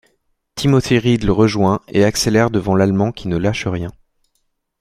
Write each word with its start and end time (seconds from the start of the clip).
Timothy 0.55 0.97
Reed 0.97 1.25
le 1.25 1.31
rejoint 1.31 1.79
et 1.87 2.03
accélère 2.05 2.49
devant 2.49 2.73
l'Allemand 2.73 3.11
qui 3.11 3.27
ne 3.27 3.37
lâche 3.37 3.67
rien. 3.67 3.91